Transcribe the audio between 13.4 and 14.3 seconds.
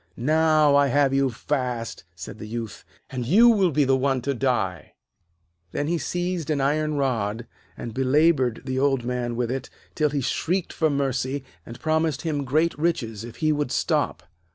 he would stop.